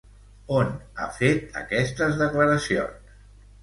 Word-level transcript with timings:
On 0.59 0.71
ha 1.03 1.11
fet 1.19 1.61
aquestes 1.63 2.21
declaracions? 2.25 3.19